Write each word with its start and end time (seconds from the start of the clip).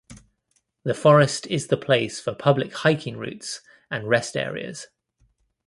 The 0.83 0.95
forest 0.95 1.45
is 1.45 1.67
the 1.67 1.77
place 1.77 2.19
for 2.19 2.33
public 2.33 2.73
hiking 2.73 3.17
routes 3.17 3.61
and 3.91 4.09
rest 4.09 4.35
areas. 4.35 4.87